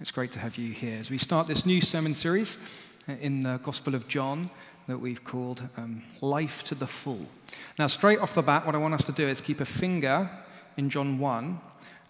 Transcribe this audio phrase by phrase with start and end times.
[0.00, 2.56] It's great to have you here as we start this new sermon series
[3.20, 4.48] in the Gospel of John
[4.86, 7.26] that we've called um, Life to the Full.
[7.80, 10.30] Now, straight off the bat, what I want us to do is keep a finger
[10.76, 11.60] in John 1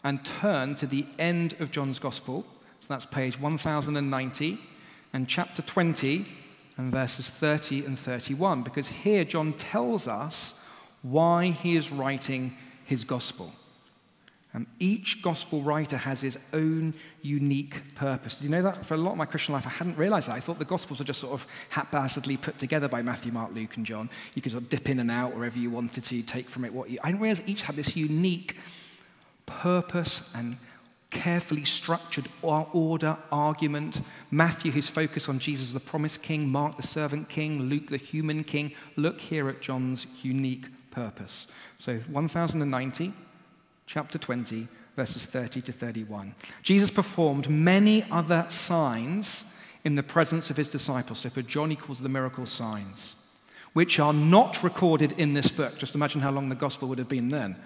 [0.04, 2.44] and turn to the end of John's Gospel.
[2.80, 4.58] So that's page 1090
[5.14, 6.26] and chapter 20
[6.76, 10.60] and verses 30 and 31, because here John tells us
[11.00, 13.50] why he is writing his Gospel.
[14.54, 18.38] Um, each gospel writer has his own unique purpose.
[18.38, 18.84] Do you know that?
[18.84, 20.36] For a lot of my Christian life, I hadn't realized that.
[20.36, 23.76] I thought the gospels were just sort of haphazardly put together by Matthew, Mark, Luke,
[23.76, 24.08] and John.
[24.34, 26.72] You could sort of dip in and out wherever you wanted to, take from it
[26.72, 26.98] what you.
[27.04, 28.56] I didn't realize each had this unique
[29.44, 30.56] purpose and
[31.10, 34.00] carefully structured order, argument.
[34.30, 38.44] Matthew, who's focused on Jesus, the promised king, Mark, the servant king, Luke, the human
[38.44, 38.72] king.
[38.96, 41.48] Look here at John's unique purpose.
[41.78, 43.12] So, 1090
[43.88, 46.34] chapter 20, verses 30 to 31.
[46.62, 49.52] Jesus performed many other signs
[49.82, 51.20] in the presence of his disciples.
[51.20, 53.16] So for John, he calls the miracle signs,
[53.72, 55.78] which are not recorded in this book.
[55.78, 57.56] Just imagine how long the gospel would have been then.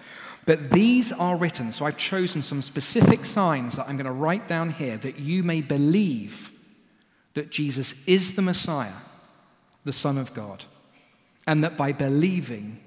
[0.45, 1.73] But these are written.
[1.73, 5.43] So I've chosen some specific signs that I'm going to write down here that you
[5.43, 6.51] may believe
[7.33, 8.93] that Jesus is the Messiah,
[9.83, 10.63] the Son of God,
[11.45, 12.79] and that by believing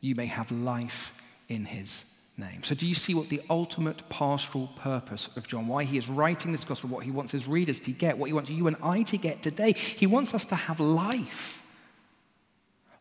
[0.00, 1.12] you may have life
[1.48, 2.04] in his
[2.38, 2.62] name.
[2.62, 6.52] So, do you see what the ultimate pastoral purpose of John, why he is writing
[6.52, 9.02] this gospel, what he wants his readers to get, what he wants you and I
[9.04, 9.72] to get today?
[9.72, 11.62] He wants us to have life.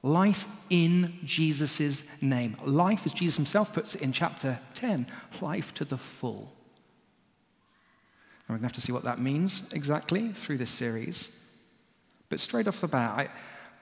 [0.04, 2.58] Life in Jesus' name.
[2.66, 5.08] Life, as Jesus himself puts it in chapter 10,
[5.42, 6.54] life to the full.
[8.48, 11.30] And we're going to have to see what that means exactly through this series.
[12.30, 13.30] But straight off the bat,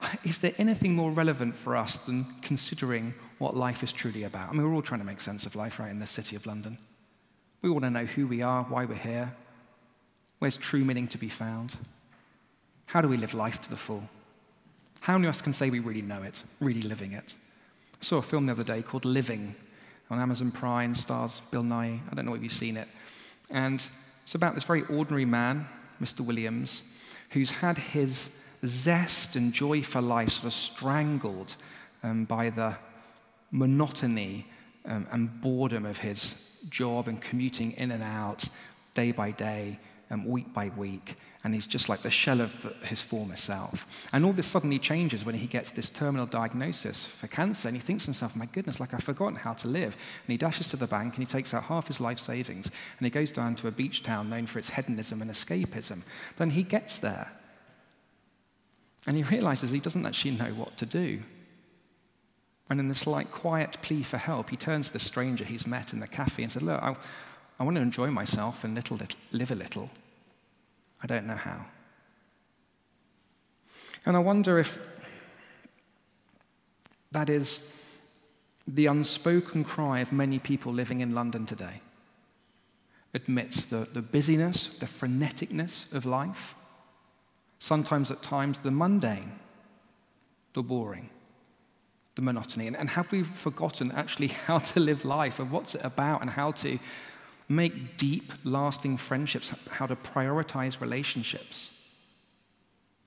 [0.00, 4.48] I, is there anything more relevant for us than considering what life is truly about.
[4.48, 6.46] I mean, we're all trying to make sense of life, right, in the city of
[6.46, 6.78] London.
[7.62, 9.34] We want to know who we are, why we're here,
[10.38, 11.76] where's true meaning to be found.
[12.86, 14.04] How do we live life to the full?
[15.00, 17.34] How many of us can say we really know it, really living it?
[18.00, 19.54] I saw a film the other day called Living
[20.10, 22.00] on Amazon Prime, stars Bill Nighy.
[22.10, 22.88] I don't know if you've seen it.
[23.50, 23.86] And
[24.22, 25.68] it's about this very ordinary man,
[26.00, 26.20] Mr.
[26.20, 26.82] Williams,
[27.30, 28.30] who's had his
[28.64, 31.56] zest and joy for life sort of strangled
[32.02, 32.76] um, by the
[33.50, 34.46] monotony
[34.84, 36.34] um, and boredom of his
[36.68, 38.48] job and commuting in and out
[38.94, 39.78] day by day,
[40.10, 41.16] um, week by week.
[41.44, 42.52] And he's just like the shell of
[42.82, 44.08] his former self.
[44.12, 47.68] And all this suddenly changes when he gets this terminal diagnosis for cancer.
[47.68, 49.94] And he thinks to himself, my goodness, like I've forgotten how to live.
[49.94, 52.66] And he dashes to the bank and he takes out half his life savings.
[52.98, 56.02] And he goes down to a beach town known for its hedonism and escapism.
[56.36, 57.30] Then he gets there.
[59.06, 61.20] And he realizes he doesn't actually know what to do.
[62.68, 65.92] And in this like quiet plea for help, he turns to the stranger he's met
[65.92, 66.96] in the cafe and says, Look, I,
[67.60, 69.90] I want to enjoy myself and little, little, live a little.
[71.02, 71.66] I don't know how.
[74.04, 74.78] And I wonder if
[77.12, 77.72] that is
[78.66, 81.80] the unspoken cry of many people living in London today.
[83.14, 86.56] Admits the, the busyness, the freneticness of life,
[87.58, 89.32] sometimes at times the mundane,
[90.54, 91.10] the boring
[92.16, 92.66] the monotony?
[92.66, 96.30] And, and have we forgotten actually how to live life and what's it about and
[96.30, 96.78] how to
[97.48, 101.70] make deep, lasting friendships, how to prioritize relationships,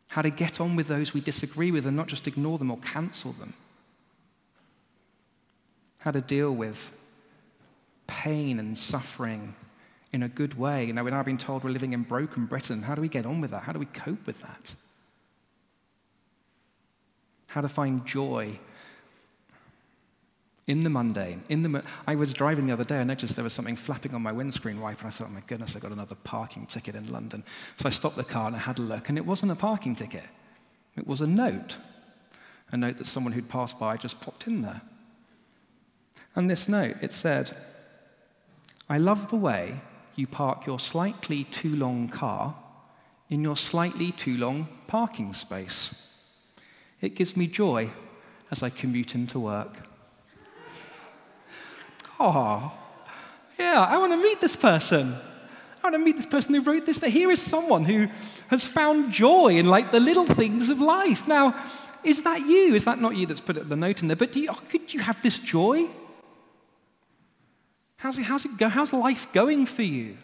[0.08, 2.78] how to get on with those we disagree with and not just ignore them or
[2.78, 3.54] cancel them,
[6.00, 6.92] how to deal with
[8.08, 9.54] pain and suffering
[10.12, 10.86] in a good way.
[10.86, 12.82] You know, we're now being told we're living in broken Britain.
[12.82, 13.64] How do we get on with that?
[13.64, 14.74] How do we cope with that?
[17.48, 18.60] How to find joy
[20.70, 21.84] in the mundane, in the.
[22.06, 23.00] I was driving the other day.
[23.00, 25.42] I noticed there was something flapping on my windscreen wiper, and I thought, oh my
[25.48, 27.44] goodness, I got another parking ticket in London.
[27.78, 29.96] So I stopped the car and I had a look, and it wasn't a parking
[29.96, 30.26] ticket.
[30.96, 31.78] It was a note,
[32.70, 34.82] a note that someone who'd passed by just popped in there.
[36.36, 37.58] And this note, it said,
[38.88, 39.82] "I love the way
[40.16, 42.56] you park your slightly too long car
[43.28, 45.96] in your slightly too long parking space.
[47.02, 47.90] It gives me joy
[48.52, 49.89] as I commute into work."
[52.20, 52.72] Oh,
[53.58, 55.14] yeah, I want to meet this person.
[55.14, 57.02] I want to meet this person who wrote this.
[57.02, 58.08] Here is someone who
[58.50, 61.28] has found joy in like the little things of life.
[61.28, 61.56] Now,
[62.04, 62.76] is that you?
[62.76, 64.18] Is that not you that's put the note in there?
[64.18, 65.88] But you, oh, could you have this joy?
[67.98, 68.70] How's it, how's it go?
[68.70, 70.18] How's life going for you?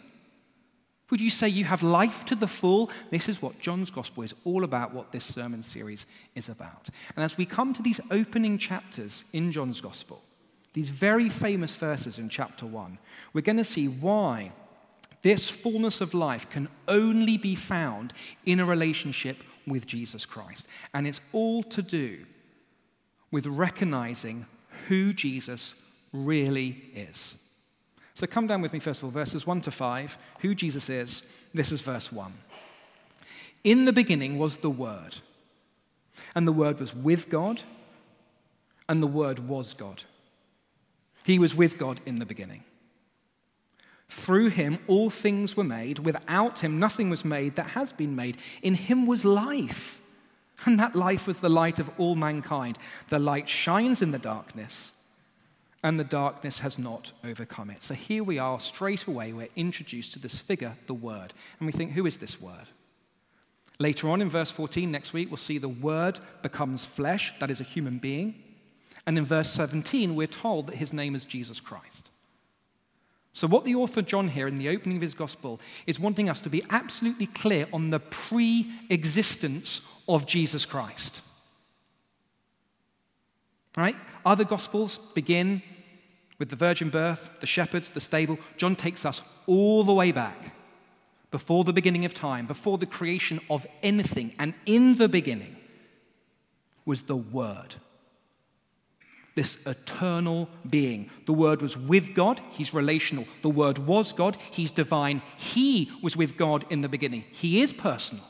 [1.11, 2.89] Would you say you have life to the full?
[3.11, 6.89] This is what John's gospel is all about, what this sermon series is about.
[7.15, 10.23] And as we come to these opening chapters in John's gospel,
[10.75, 12.99] these very famous verses in chapter 1,
[13.31, 14.51] we're going to see why
[15.25, 18.13] This fullness of life can only be found
[18.45, 20.67] in a relationship with Jesus Christ.
[20.93, 22.27] And it's all to do
[23.31, 24.45] with recognizing
[24.87, 25.73] who Jesus
[26.13, 27.33] really is.
[28.13, 31.23] So come down with me, first of all, verses 1 to 5, who Jesus is.
[31.55, 32.31] This is verse 1.
[33.63, 35.15] In the beginning was the Word,
[36.35, 37.63] and the Word was with God,
[38.87, 40.03] and the Word was God.
[41.25, 42.63] He was with God in the beginning.
[44.07, 45.99] Through him, all things were made.
[45.99, 48.37] Without him, nothing was made that has been made.
[48.61, 49.99] In him was life,
[50.65, 52.77] and that life was the light of all mankind.
[53.09, 54.91] The light shines in the darkness,
[55.83, 57.81] and the darkness has not overcome it.
[57.81, 61.33] So here we are, straight away, we're introduced to this figure, the Word.
[61.59, 62.67] And we think, who is this Word?
[63.79, 67.59] Later on in verse 14, next week, we'll see the Word becomes flesh, that is
[67.59, 68.44] a human being.
[69.05, 72.09] And in verse 17, we're told that his name is Jesus Christ.
[73.33, 76.39] So, what the author John here in the opening of his gospel is wanting us
[76.41, 81.21] to be absolutely clear on the pre existence of Jesus Christ.
[83.75, 83.97] Right?
[84.25, 85.61] Other gospels begin
[86.39, 88.39] with the virgin birth, the shepherds, the stable.
[88.57, 90.53] John takes us all the way back
[91.31, 94.33] before the beginning of time, before the creation of anything.
[94.39, 95.57] And in the beginning
[96.85, 97.75] was the Word,
[99.35, 101.09] this eternal being.
[101.25, 103.25] The Word was with God, He's relational.
[103.41, 105.21] The Word was God, He's divine.
[105.37, 108.23] He was with God in the beginning, He is personal.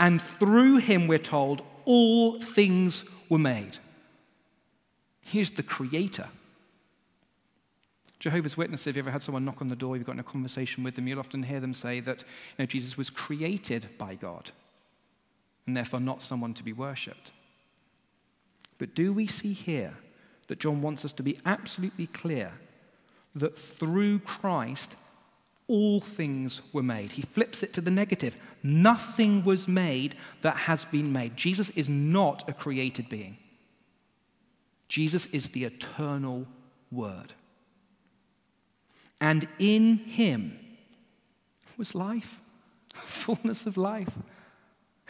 [0.00, 3.78] And through Him, we're told, all things were made.
[5.26, 6.28] He's the creator.
[8.18, 10.82] Jehovah's Witnesses, if you ever had someone knock on the door, you've gotten a conversation
[10.82, 14.50] with them, you'll often hear them say that you know, Jesus was created by God
[15.66, 17.32] and therefore not someone to be worshipped.
[18.78, 19.96] But do we see here
[20.48, 22.52] that John wants us to be absolutely clear
[23.34, 24.96] that through Christ
[25.66, 27.12] all things were made?
[27.12, 28.36] He flips it to the negative.
[28.62, 31.36] Nothing was made that has been made.
[31.36, 33.38] Jesus is not a created being.
[34.88, 36.46] Jesus is the eternal
[36.90, 37.32] Word.
[39.20, 40.58] And in him
[41.76, 42.40] was life,
[42.94, 44.18] fullness of life.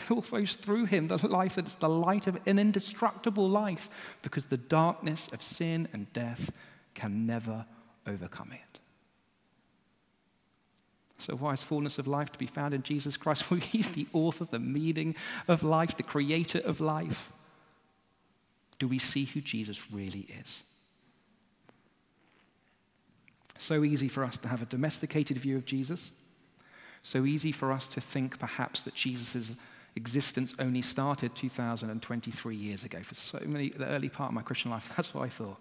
[0.05, 3.89] It all flows through him, the life that's the light of an indestructible life,
[4.23, 6.53] because the darkness of sin and death
[6.95, 7.67] can never
[8.07, 8.79] overcome it.
[11.19, 13.45] So, why is fullness of life to be found in Jesus Christ?
[13.51, 15.15] Well, he's the author, the meaning
[15.49, 17.33] of life, the creator of life
[18.79, 20.63] do we see who Jesus really is?
[23.57, 26.11] So easy for us to have a domesticated view of Jesus.
[27.03, 29.55] So easy for us to think perhaps that Jesus'
[29.97, 33.01] existence only started 2,023 years ago.
[33.03, 35.59] For so many, the early part of my Christian life, that's what I thought.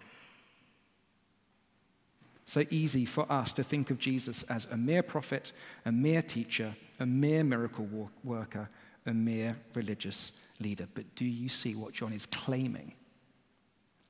[2.44, 5.52] So easy for us to think of Jesus as a mere prophet,
[5.86, 8.68] a mere teacher, a mere miracle worker,
[9.06, 10.86] a mere religious leader.
[10.94, 12.92] But do you see what John is claiming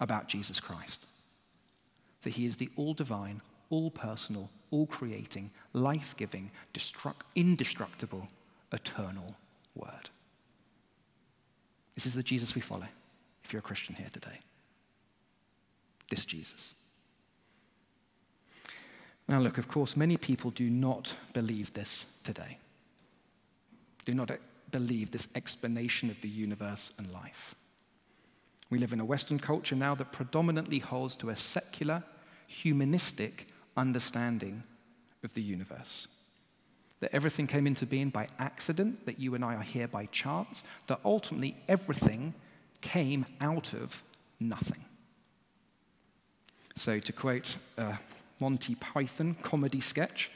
[0.00, 1.06] about Jesus Christ
[2.23, 6.50] that he is the all divine, all personal, all creating, life giving,
[7.37, 8.27] indestructible,
[8.73, 9.37] eternal
[9.75, 10.11] Word.
[11.94, 12.88] This is the Jesus we follow
[13.44, 14.41] if you're a Christian here today.
[16.09, 16.75] This Jesus.
[19.26, 22.59] Now, look, of course, many people do not believe this today.
[24.05, 24.31] Do not
[24.70, 27.55] believe this explanation of the universe and life.
[28.69, 32.03] We live in a Western culture now that predominantly holds to a secular,
[32.46, 34.65] humanistic understanding
[35.22, 36.08] of the universe.
[37.01, 40.65] That everything came into being by accident, that you and I are here by chance,
[40.86, 42.34] that ultimately everything
[42.81, 44.03] came out of
[44.41, 44.84] nothing.
[46.77, 47.98] So, to quote a
[48.41, 50.31] Monty Python comedy sketch,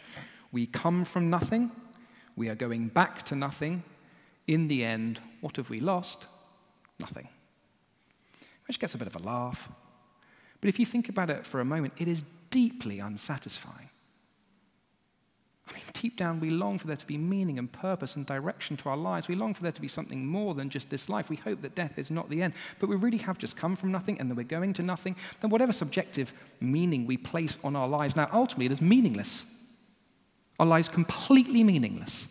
[0.52, 1.70] we come from nothing,
[2.36, 3.82] we are going back to nothing.
[4.46, 6.26] In the end, what have we lost?
[7.00, 7.28] Nothing
[8.68, 9.70] which gets a bit of a laugh.
[10.60, 13.88] But if you think about it for a moment, it is deeply unsatisfying.
[15.68, 18.76] I mean, deep down, we long for there to be meaning and purpose and direction
[18.78, 19.28] to our lives.
[19.28, 21.28] We long for there to be something more than just this life.
[21.28, 22.54] We hope that death is not the end.
[22.78, 25.16] But we really have just come from nothing and that we're going to nothing.
[25.40, 29.44] Then, whatever subjective meaning we place on our lives now, ultimately, it is meaningless.
[30.58, 32.26] Our lives completely meaningless.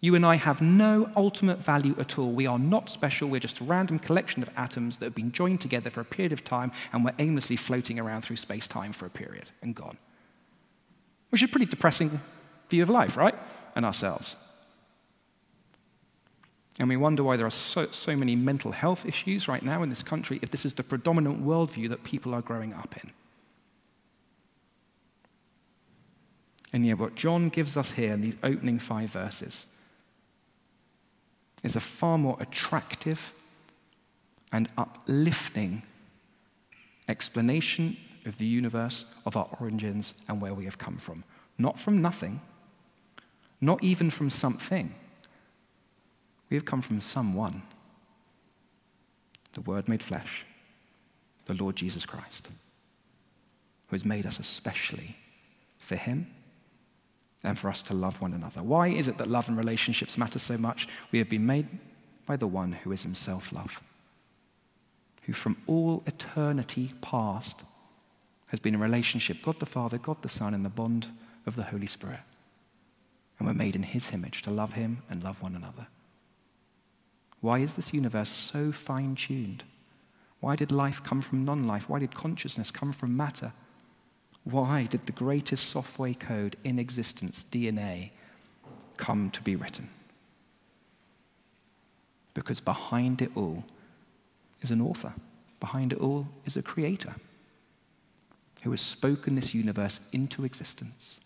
[0.00, 2.30] You and I have no ultimate value at all.
[2.30, 3.28] We are not special.
[3.28, 6.32] We're just a random collection of atoms that have been joined together for a period
[6.32, 9.96] of time and we're aimlessly floating around through space time for a period and gone.
[11.36, 12.18] Which is a pretty depressing
[12.70, 13.34] view of life, right?
[13.74, 14.36] And ourselves.
[16.78, 19.90] And we wonder why there are so, so many mental health issues right now in
[19.90, 23.12] this country if this is the predominant worldview that people are growing up in.
[26.72, 29.66] And yet, what John gives us here in these opening five verses
[31.62, 33.34] is a far more attractive
[34.52, 35.82] and uplifting
[37.10, 41.24] explanation of the universe, of our origins, and where we have come from.
[41.58, 42.40] Not from nothing,
[43.60, 44.94] not even from something.
[46.50, 47.62] We have come from someone,
[49.52, 50.44] the Word made flesh,
[51.46, 52.50] the Lord Jesus Christ,
[53.88, 55.16] who has made us especially
[55.78, 56.26] for Him
[57.42, 58.62] and for us to love one another.
[58.62, 60.88] Why is it that love and relationships matter so much?
[61.12, 61.68] We have been made
[62.26, 63.80] by the one who is Himself love,
[65.22, 67.62] who from all eternity past
[68.48, 71.08] has been a relationship, God the Father, God the Son, in the bond
[71.46, 72.20] of the Holy Spirit.
[73.38, 75.88] And we're made in His image to love Him and love one another.
[77.40, 79.64] Why is this universe so fine tuned?
[80.40, 81.88] Why did life come from non life?
[81.88, 83.52] Why did consciousness come from matter?
[84.44, 88.10] Why did the greatest software code in existence, DNA,
[88.96, 89.88] come to be written?
[92.32, 93.64] Because behind it all
[94.60, 95.14] is an author,
[95.58, 97.16] behind it all is a creator
[98.66, 101.20] who has spoken this universe into existence,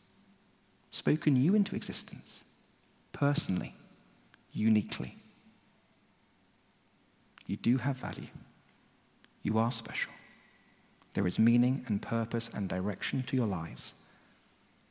[0.90, 2.44] spoken you into existence,
[3.12, 3.74] personally,
[4.52, 5.16] uniquely.
[7.46, 8.26] You do have value.
[9.42, 10.12] You are special.
[11.14, 13.94] There is meaning and purpose and direction to your lives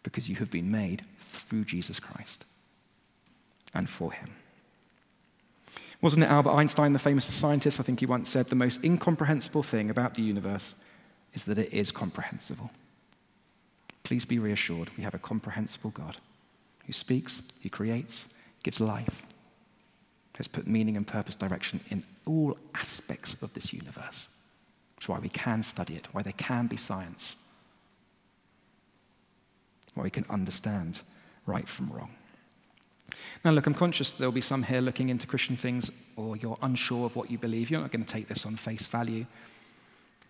[0.02, 2.46] because you have been made through Jesus Christ
[3.76, 4.32] and for him.
[6.02, 7.80] Wasn't it Albert Einstein, the famous scientist?
[7.80, 10.74] I think he once said the most incomprehensible thing about the universe
[11.34, 12.72] is that it is comprehensible.
[14.04, 16.18] Please be reassured we have a comprehensible God
[16.86, 18.28] who speaks, He creates,
[18.64, 19.26] gives life,
[20.38, 24.30] has put meaning and purpose direction in all aspects of this universe.
[25.02, 27.38] Is why we can study it, why there can be science,
[29.94, 31.02] why we can understand
[31.46, 32.12] right from wrong.
[33.44, 37.06] Now, look, I'm conscious there'll be some here looking into Christian things, or you're unsure
[37.06, 37.70] of what you believe.
[37.70, 39.26] You're not going to take this on face value.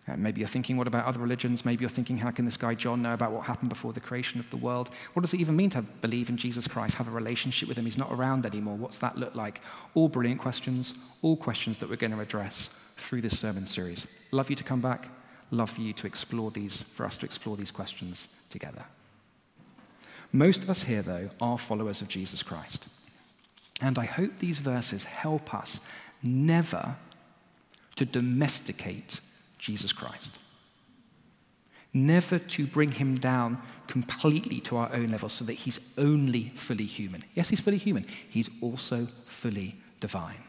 [0.08, 1.64] Uh, maybe you're thinking, what about other religions?
[1.64, 4.40] Maybe you're thinking, how can this guy John know about what happened before the creation
[4.40, 4.88] of the world?
[5.12, 7.84] What does it even mean to believe in Jesus Christ, have a relationship with him?
[7.84, 8.76] He's not around anymore.
[8.76, 9.60] What's that look like?
[9.94, 14.06] All brilliant questions, all questions that we're going to address through this sermon series.
[14.30, 15.08] Love you to come back.
[15.50, 18.84] Love for you to explore these, for us to explore these questions together.
[20.32, 22.88] Most of us here, though, are followers of Jesus Christ.
[23.80, 25.80] And I hope these verses help us
[26.22, 26.96] never
[27.96, 29.20] to domesticate
[29.60, 30.32] Jesus Christ.
[31.92, 36.86] Never to bring him down completely to our own level so that he's only fully
[36.86, 37.22] human.
[37.34, 40.42] Yes, he's fully human, he's also fully divine.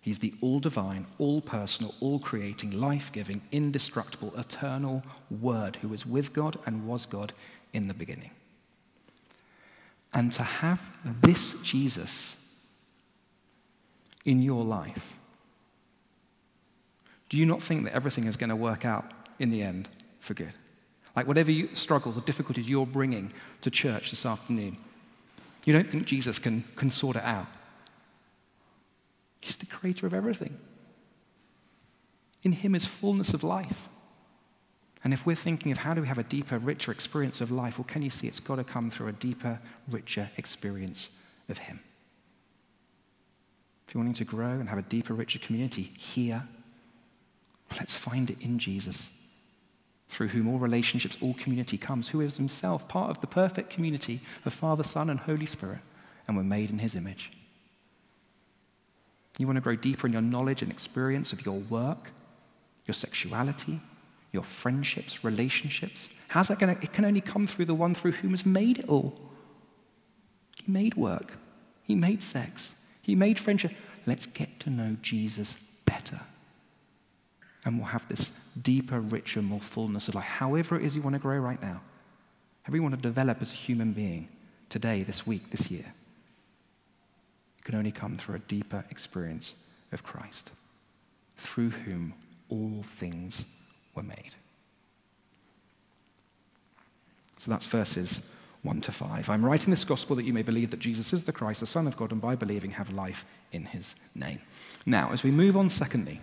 [0.00, 6.04] He's the all divine, all personal, all creating, life giving, indestructible, eternal Word who was
[6.04, 7.32] with God and was God
[7.72, 8.32] in the beginning.
[10.12, 12.36] And to have this Jesus
[14.24, 15.16] in your life
[17.32, 20.34] do you not think that everything is going to work out in the end for
[20.34, 20.52] good?
[21.16, 24.76] Like whatever you, struggles or difficulties you're bringing to church this afternoon,
[25.64, 27.46] you don't think Jesus can, can sort it out.
[29.40, 30.58] He's the creator of everything.
[32.42, 33.88] In him is fullness of life.
[35.02, 37.78] And if we're thinking of how do we have a deeper, richer experience of life,
[37.78, 39.58] well, can you see it's got to come through a deeper,
[39.88, 41.08] richer experience
[41.48, 41.80] of him?
[43.88, 46.46] If you're wanting to grow and have a deeper, richer community here
[47.78, 49.10] Let's find it in Jesus,
[50.08, 54.20] through whom all relationships, all community comes, who is himself part of the perfect community
[54.44, 55.80] of Father, Son, and Holy Spirit,
[56.26, 57.32] and we're made in his image.
[59.38, 62.10] You want to grow deeper in your knowledge and experience of your work,
[62.86, 63.80] your sexuality,
[64.30, 66.10] your friendships, relationships.
[66.28, 66.82] How's that going to?
[66.82, 69.14] It can only come through the one through whom has made it all.
[70.62, 71.38] He made work,
[71.82, 73.72] He made sex, He made friendship.
[74.04, 76.20] Let's get to know Jesus better
[77.64, 80.24] and we'll have this deeper, richer, more fullness of life.
[80.24, 81.80] However, it is you want to grow right now,
[82.62, 84.28] however, you want to develop as a human being
[84.68, 85.92] today, this week, this year,
[87.58, 89.54] it can only come through a deeper experience
[89.92, 90.50] of Christ,
[91.36, 92.14] through whom
[92.48, 93.44] all things
[93.94, 94.34] were made.
[97.36, 98.20] So that's verses
[98.62, 99.28] 1 to 5.
[99.28, 101.86] I'm writing this gospel that you may believe that Jesus is the Christ, the Son
[101.86, 104.40] of God, and by believing have life in his name.
[104.86, 106.20] Now, as we move on, secondly,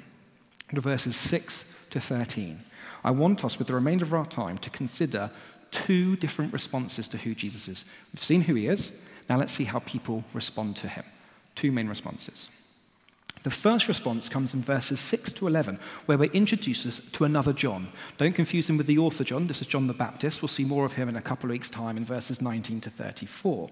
[0.76, 2.62] to verses 6 to 13,
[3.04, 5.32] I want us, with the remainder of our time, to consider
[5.72, 7.86] two different responses to who Jesus is.
[8.14, 8.92] We've seen who he is.
[9.30, 11.04] Now let's see how people respond to him.
[11.56, 12.50] Two main responses.
[13.44, 17.88] The first response comes in verses 6 to 11, where we're introduced to another John.
[18.18, 19.46] Don't confuse him with the author John.
[19.46, 20.42] This is John the Baptist.
[20.42, 22.90] We'll see more of him in a couple of weeks' time in verses 19 to
[22.90, 23.70] 34.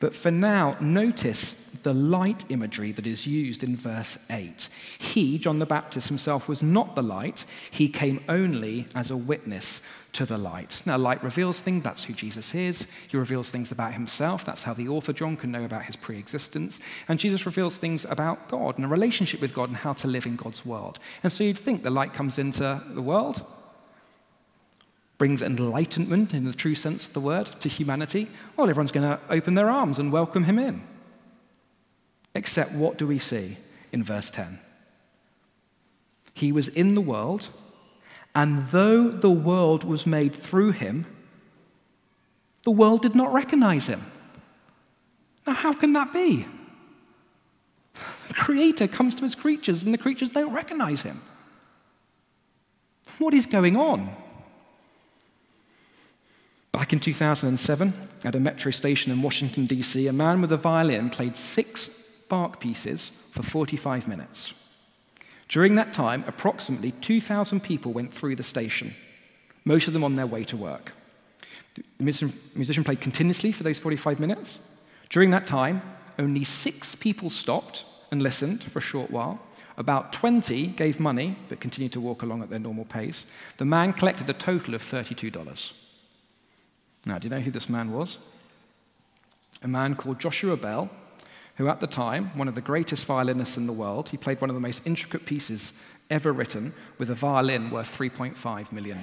[0.00, 4.68] But for now, notice the light imagery that is used in verse 8.
[4.98, 9.82] He, John the Baptist himself, was not the light, he came only as a witness
[10.12, 10.82] to the light.
[10.86, 12.86] Now, light reveals things, that's who Jesus is.
[13.06, 16.18] He reveals things about himself, that's how the author John can know about his pre
[16.18, 16.80] existence.
[17.06, 20.26] And Jesus reveals things about God and a relationship with God and how to live
[20.26, 20.98] in God's world.
[21.22, 23.44] And so you'd think the light comes into the world,
[25.18, 29.20] brings enlightenment in the true sense of the word to humanity, well, everyone's going to
[29.30, 30.82] open their arms and welcome him in.
[32.34, 33.56] Except what do we see
[33.92, 34.58] in verse 10?
[36.34, 37.48] He was in the world,
[38.34, 41.06] and though the world was made through him,
[42.64, 44.04] the world did not recognize him.
[45.46, 46.46] Now, how can that be?
[48.28, 51.22] The Creator comes to his creatures, and the creatures don't recognize him.
[53.18, 54.14] What is going on?
[56.76, 61.08] Back in 2007, at a metro station in Washington, D.C., a man with a violin
[61.08, 61.88] played six
[62.28, 64.52] Bach pieces for 45 minutes.
[65.48, 68.94] During that time, approximately 2,000 people went through the station,
[69.64, 70.92] most of them on their way to work.
[71.96, 72.04] The
[72.54, 74.60] musician played continuously for those 45 minutes.
[75.08, 75.80] During that time,
[76.18, 79.40] only six people stopped and listened for a short while.
[79.78, 83.24] About 20 gave money but continued to walk along at their normal pace.
[83.56, 85.72] The man collected a total of $32.
[87.06, 88.18] Now, do you know who this man was?
[89.62, 90.90] A man called Joshua Bell,
[91.54, 94.50] who at the time, one of the greatest violinists in the world, he played one
[94.50, 95.72] of the most intricate pieces
[96.10, 99.02] ever written with a violin worth $3.5 million.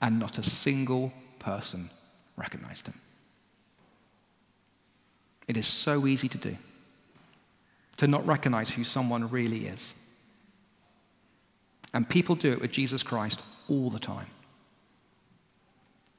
[0.00, 1.90] And not a single person
[2.36, 3.00] recognized him.
[5.46, 6.56] It is so easy to do,
[7.98, 9.94] to not recognize who someone really is.
[11.94, 14.26] And people do it with Jesus Christ all the time.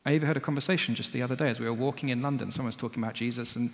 [0.06, 2.52] I overheard a conversation just the other day as we were walking in London.
[2.52, 3.72] Someone was talking about Jesus, and,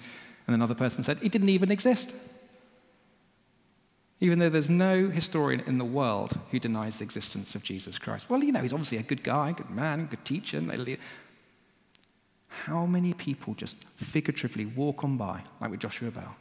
[0.48, 2.14] and another person said, He didn't even exist.
[4.22, 8.30] Even though there's no historian in the world who denies the existence of Jesus Christ.
[8.30, 10.64] Well, you know, he's obviously a good guy, good man, good teacher.
[12.48, 16.36] How many people just figuratively walk on by, like with Joshua Bell,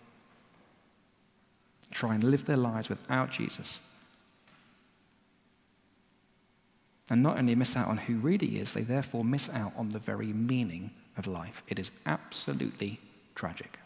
[1.91, 3.81] try and live their lives without Jesus?
[7.11, 9.99] And not only miss out on who really is, they therefore miss out on the
[9.99, 11.63] very meaning of life.
[11.69, 12.99] It is absolutely
[13.35, 13.79] tragic.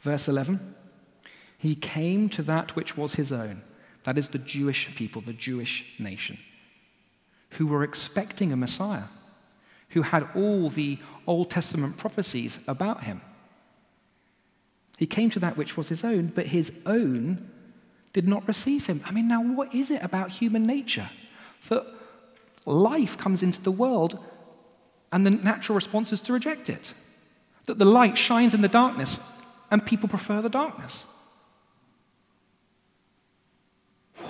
[0.00, 0.74] Verse 11
[1.58, 3.62] He came to that which was his own,
[4.04, 6.38] that is the Jewish people, the Jewish nation,
[7.50, 9.08] who were expecting a Messiah,
[9.90, 13.20] who had all the Old Testament prophecies about him.
[14.98, 17.48] He came to that which was his own, but his own
[18.12, 19.02] did not receive him.
[19.04, 21.10] I mean, now what is it about human nature?
[21.68, 21.86] That
[22.66, 24.18] life comes into the world
[25.12, 26.94] and the natural response is to reject it.
[27.66, 29.20] That the light shines in the darkness
[29.70, 31.04] and people prefer the darkness.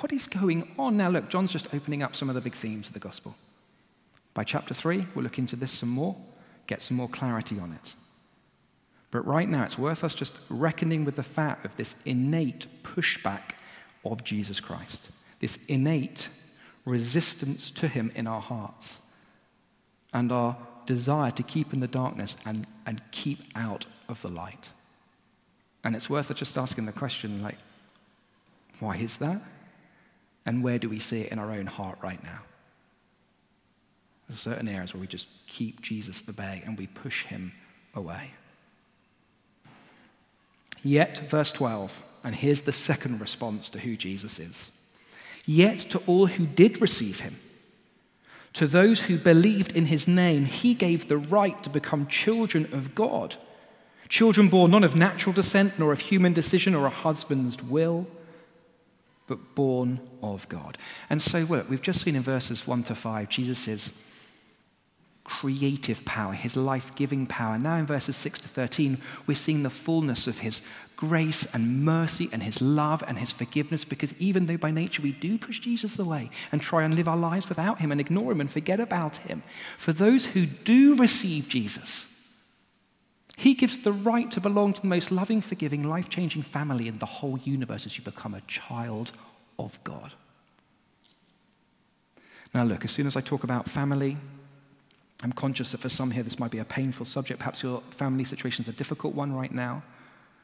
[0.01, 0.97] What is going on?
[0.97, 3.35] Now, look, John's just opening up some of the big themes of the gospel.
[4.35, 6.17] By chapter 3, we'll look into this some more,
[6.67, 7.95] get some more clarity on it.
[9.11, 13.55] But right now, it's worth us just reckoning with the fact of this innate pushback
[14.05, 15.11] of Jesus Christ,
[15.41, 16.29] this innate
[16.85, 19.01] resistance to him in our hearts,
[20.13, 24.73] and our desire to keep in the darkness and, and keep out of the light.
[25.85, 27.59] And it's worth just asking the question, like,
[28.81, 29.41] why is that?
[30.47, 32.41] And where do we see it in our own heart right now?
[34.29, 37.53] There's certain areas where we just keep Jesus at bay and we push him
[37.95, 38.33] away.
[40.83, 44.71] Yet, verse 12, and here's the second response to who Jesus is.
[45.45, 47.39] Yet to all who did receive him,
[48.55, 52.95] to those who believed in his name, he gave the right to become children of
[52.95, 53.37] God.
[54.09, 58.07] Children born not of natural descent, nor of human decision or a husband's will,
[59.29, 60.77] but born of God.
[61.09, 63.69] And so, look, we've just seen in verses 1 to 5, Jesus
[65.31, 67.57] creative power, his life giving power.
[67.57, 70.61] Now, in verses 6 to 13, we're seeing the fullness of his
[71.01, 75.13] grace and mercy and his love and his forgiveness because even though by nature we
[75.13, 78.41] do push Jesus away and try and live our lives without him and ignore him
[78.41, 79.43] and forget about him,
[79.79, 82.07] for those who do receive Jesus,
[83.39, 86.99] he gives the right to belong to the most loving, forgiving, life changing family in
[86.99, 89.11] the whole universe as you become a child
[89.59, 90.13] of God.
[92.55, 94.19] Now, look, as soon as I talk about family,
[95.23, 97.39] I'm conscious that for some here this might be a painful subject.
[97.39, 99.83] Perhaps your family situation is a difficult one right now.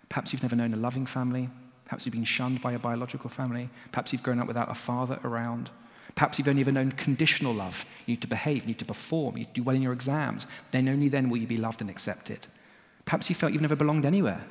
[0.08, 1.50] Perhaps you've never known a loving family.
[1.84, 3.68] Perhaps you've been shunned by a biological family.
[3.92, 5.70] Perhaps you've grown up without a father around.
[6.14, 7.84] Perhaps you've only ever known conditional love.
[8.06, 9.92] You need to behave, you need to perform, you need to do well in your
[9.92, 10.46] exams.
[10.70, 12.46] Then only then will you be loved and accepted.
[13.04, 14.44] Perhaps you felt you've never belonged anywhere.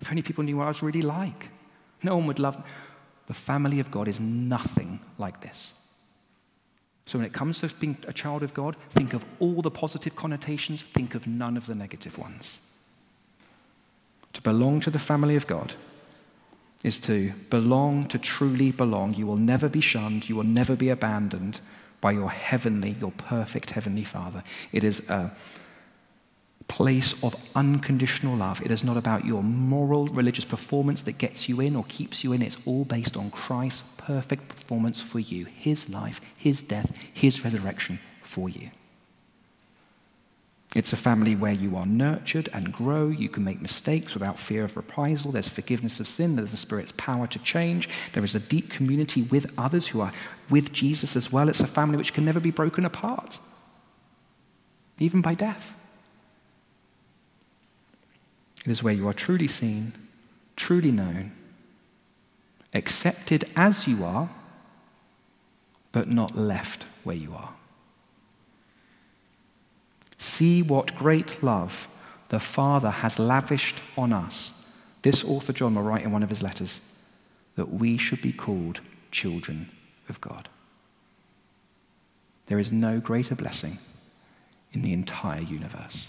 [0.00, 1.48] If only people knew what I was really like.
[2.02, 2.62] No one would love.
[3.26, 5.72] The family of God is nothing like this.
[7.06, 10.16] So when it comes to being a child of God, think of all the positive
[10.16, 12.60] connotations, think of none of the negative ones.
[14.44, 15.74] Belong to the family of God
[16.84, 19.14] is to belong, to truly belong.
[19.14, 21.60] You will never be shunned, you will never be abandoned
[22.00, 24.44] by your heavenly, your perfect heavenly Father.
[24.70, 25.34] It is a
[26.68, 28.60] place of unconditional love.
[28.62, 32.34] It is not about your moral religious performance that gets you in or keeps you
[32.34, 32.42] in.
[32.42, 37.98] It's all based on Christ's perfect performance for you, his life, his death, his resurrection
[38.22, 38.70] for you.
[40.74, 43.08] It's a family where you are nurtured and grow.
[43.08, 45.30] You can make mistakes without fear of reprisal.
[45.30, 46.34] There's forgiveness of sin.
[46.34, 47.88] There's the Spirit's power to change.
[48.12, 50.12] There is a deep community with others who are
[50.50, 51.48] with Jesus as well.
[51.48, 53.38] It's a family which can never be broken apart,
[54.98, 55.74] even by death.
[58.64, 59.92] It is where you are truly seen,
[60.56, 61.32] truly known,
[62.72, 64.28] accepted as you are,
[65.92, 67.54] but not left where you are.
[70.24, 71.86] See what great love
[72.30, 74.54] the Father has lavished on us.
[75.02, 76.80] This author John will write in one of his letters
[77.56, 79.68] that we should be called children
[80.08, 80.48] of God.
[82.46, 83.76] There is no greater blessing
[84.72, 86.06] in the entire universe.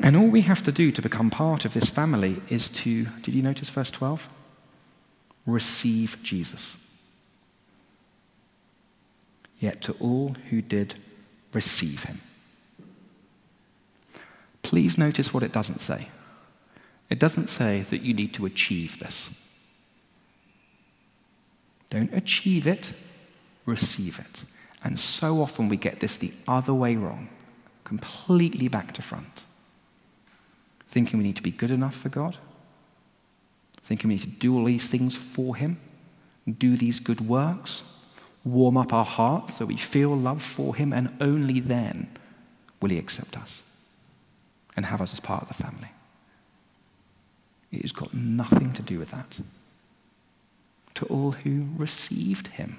[0.00, 3.34] And all we have to do to become part of this family is to, did
[3.34, 4.28] you notice verse 12?
[5.46, 6.76] Receive Jesus.
[9.60, 10.94] Yet to all who did
[11.52, 12.20] receive him.
[14.62, 16.08] Please notice what it doesn't say.
[17.08, 19.30] It doesn't say that you need to achieve this.
[21.90, 22.92] Don't achieve it,
[23.66, 24.44] receive it.
[24.82, 27.28] And so often we get this the other way wrong,
[27.84, 29.44] completely back to front
[30.90, 32.36] thinking we need to be good enough for God,
[33.80, 35.78] thinking we need to do all these things for Him,
[36.58, 37.84] do these good works,
[38.44, 42.08] warm up our hearts so we feel love for Him, and only then
[42.80, 43.62] will He accept us
[44.76, 45.90] and have us as part of the family.
[47.72, 49.40] It has got nothing to do with that.
[50.94, 52.78] To all who received Him,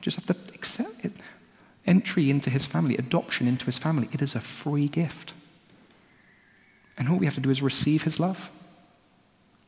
[0.00, 1.12] just have to accept it.
[1.86, 5.34] Entry into His family, adoption into His family, it is a free gift.
[7.00, 8.50] And all we have to do is receive his love,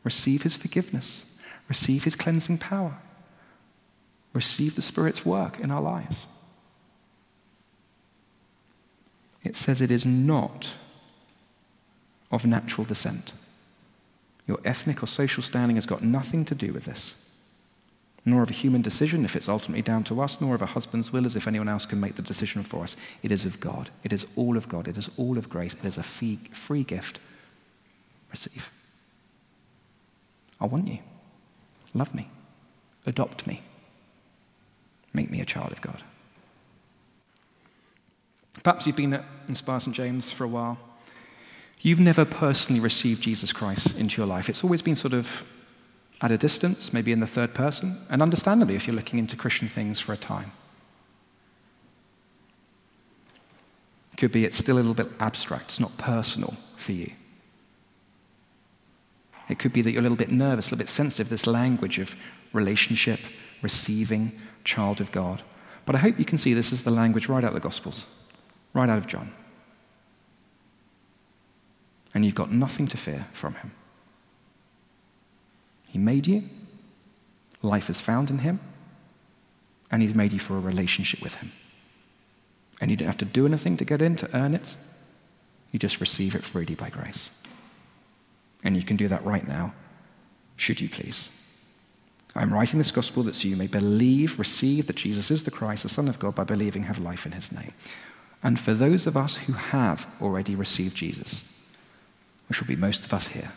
[0.05, 1.25] receive his forgiveness,
[1.67, 2.99] receive his cleansing power,
[4.33, 6.27] receive the Spirit's work in our lives.
[9.43, 10.75] It says it is not
[12.31, 13.33] of natural descent.
[14.47, 17.15] Your ethnic or social standing has got nothing to do with this,
[18.25, 21.13] nor of a human decision if it's ultimately down to us, nor of a husband's
[21.13, 22.97] will as if anyone else can make the decision for us.
[23.23, 23.91] It is of God.
[24.03, 24.89] It is all of God.
[24.89, 25.75] It is all of grace.
[25.75, 27.19] It is a free, free gift
[28.31, 28.71] receive.
[30.61, 30.99] I want you.
[31.95, 32.31] Love me.
[33.05, 33.63] Adopt me.
[35.13, 36.03] Make me a child of God.
[38.63, 39.95] Perhaps you've been at Inspire St.
[39.95, 40.79] James for a while.
[41.81, 44.49] You've never personally received Jesus Christ into your life.
[44.49, 45.45] It's always been sort of
[46.21, 49.69] at a distance, maybe in the third person, and understandably if you're looking into Christian
[49.69, 50.53] things for a time.
[54.17, 57.11] Could be it's still a little bit abstract, it's not personal for you.
[59.49, 61.99] It could be that you're a little bit nervous, a little bit sensitive, this language
[61.99, 62.15] of
[62.53, 63.19] relationship,
[63.61, 65.43] receiving, child of God.
[65.85, 68.07] But I hope you can see this is the language right out of the Gospels,
[68.73, 69.33] right out of John.
[72.15, 73.73] And you've got nothing to fear from him.
[75.89, 76.45] He made you,
[77.63, 78.61] life is found in him,
[79.91, 81.53] and he's made you for a relationship with him.
[82.81, 84.75] And you don't have to do anything to get in, to earn it.
[85.71, 87.31] You just receive it freely by grace.
[88.65, 89.75] And you can do that right now,
[90.57, 91.29] should you please.
[92.35, 95.83] I'm writing this gospel that so you may believe, receive that Jesus is the Christ,
[95.83, 97.73] the Son of God, by believing, have life in his name.
[98.43, 101.43] And for those of us who have already received Jesus,
[102.49, 103.53] which will be most of us here,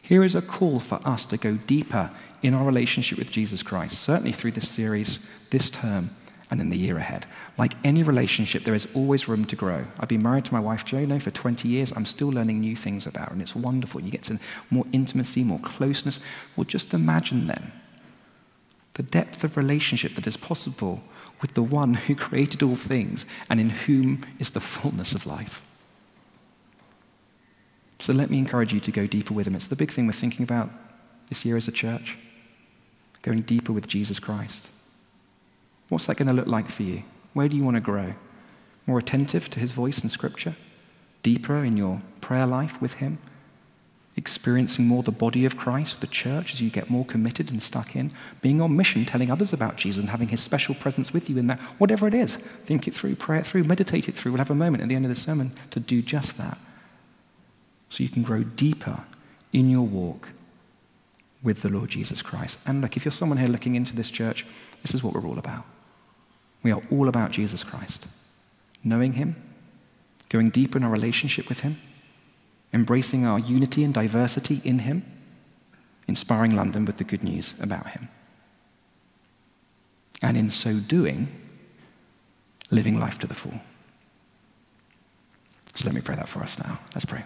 [0.00, 4.00] here is a call for us to go deeper in our relationship with Jesus Christ,
[4.00, 5.18] certainly through this series,
[5.50, 6.10] this term,
[6.50, 7.26] and in the year ahead.
[7.58, 9.84] Like any relationship, there is always room to grow.
[9.98, 11.92] I've been married to my wife, Jo, now for 20 years.
[11.94, 14.00] I'm still learning new things about her, and it's wonderful.
[14.00, 14.38] You get to
[14.70, 16.20] more intimacy, more closeness.
[16.56, 17.72] Well, just imagine then
[18.98, 21.04] the depth of relationship that is possible
[21.40, 25.64] with the one who created all things and in whom is the fullness of life.
[28.00, 29.54] So let me encourage you to go deeper with him.
[29.54, 30.70] It's the big thing we're thinking about
[31.28, 32.18] this year as a church
[33.22, 34.68] going deeper with Jesus Christ.
[35.88, 37.04] What's that going to look like for you?
[37.34, 38.14] Where do you want to grow?
[38.84, 40.56] More attentive to his voice in Scripture?
[41.22, 43.18] Deeper in your prayer life with him?
[44.18, 47.94] Experiencing more the body of Christ, the church, as you get more committed and stuck
[47.94, 48.10] in?
[48.42, 51.46] Being on mission, telling others about Jesus and having his special presence with you in
[51.46, 51.60] that?
[51.78, 54.32] Whatever it is, think it through, pray it through, meditate it through.
[54.32, 56.58] We'll have a moment at the end of the sermon to do just that.
[57.90, 59.04] So you can grow deeper
[59.52, 60.30] in your walk
[61.40, 62.58] with the Lord Jesus Christ.
[62.66, 64.44] And look, if you're someone here looking into this church,
[64.82, 65.64] this is what we're all about.
[66.64, 68.08] We are all about Jesus Christ.
[68.82, 69.36] Knowing Him,
[70.28, 71.78] going deeper in our relationship with Him,
[72.72, 75.04] embracing our unity and diversity in Him,
[76.06, 78.08] inspiring London with the good news about Him.
[80.22, 81.28] And in so doing,
[82.70, 83.60] living life to the full.
[85.74, 86.78] So let me pray that for us now.
[86.94, 87.22] Let's pray.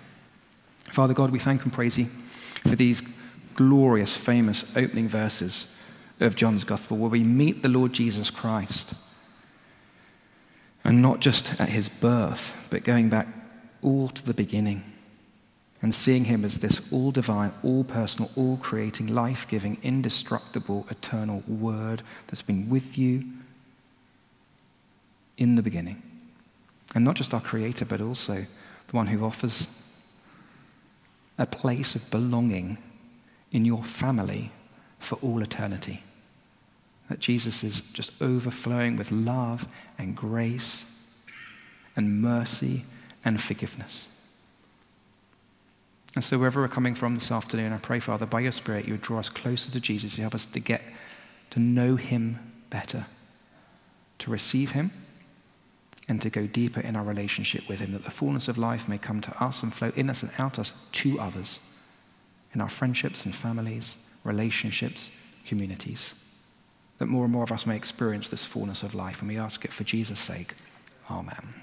[0.83, 3.03] Father God, we thank and praise you for these
[3.55, 5.75] glorious, famous opening verses
[6.21, 8.95] of John's Gospel where we meet the Lord Jesus Christ.
[10.85, 13.29] And not just at his birth, but going back
[13.81, 14.85] all to the beginning
[15.83, 21.43] and seeing him as this all divine, all personal, all creating, life giving, indestructible, eternal
[21.49, 23.25] word that's been with you
[25.37, 26.01] in the beginning.
[26.95, 28.47] And not just our creator, but also
[28.87, 29.67] the one who offers
[31.37, 32.79] a place of belonging
[33.51, 34.53] in your family
[35.01, 36.03] for all eternity.
[37.09, 39.67] That Jesus is just overflowing with love
[39.99, 40.85] and grace
[41.97, 42.85] and mercy
[43.25, 44.09] and forgiveness.
[46.15, 48.95] And so, wherever we're coming from this afternoon, I pray, Father, by your Spirit, you
[48.95, 50.19] would draw us closer to Jesus.
[50.19, 50.83] You help us to get
[51.51, 53.07] to know him better,
[54.19, 54.91] to receive him,
[56.09, 58.99] and to go deeper in our relationship with him, that the fullness of life may
[58.99, 61.61] come to us and flow in us and out us to others
[62.55, 65.11] in our friendships and families, relationships,
[65.47, 66.15] communities.
[66.99, 69.65] That more and more of us may experience this fullness of life, and we ask
[69.65, 70.55] it for Jesus' sake.
[71.11, 71.63] Amen.